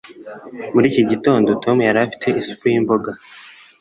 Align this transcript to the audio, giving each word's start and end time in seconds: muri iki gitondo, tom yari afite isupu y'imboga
muri 0.73 0.85
iki 0.91 1.03
gitondo, 1.11 1.49
tom 1.63 1.77
yari 1.87 1.99
afite 2.05 2.27
isupu 2.41 2.63
y'imboga 2.71 3.09